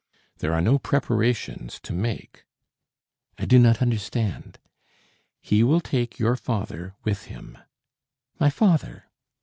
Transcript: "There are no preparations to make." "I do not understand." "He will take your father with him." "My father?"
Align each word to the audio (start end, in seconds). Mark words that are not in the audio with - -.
"There 0.39 0.55
are 0.55 0.63
no 0.63 0.79
preparations 0.79 1.79
to 1.83 1.93
make." 1.93 2.43
"I 3.37 3.45
do 3.45 3.59
not 3.59 3.83
understand." 3.83 4.57
"He 5.39 5.61
will 5.63 5.79
take 5.79 6.17
your 6.17 6.35
father 6.35 6.95
with 7.03 7.25
him." 7.25 7.55
"My 8.39 8.49
father?" 8.49 9.11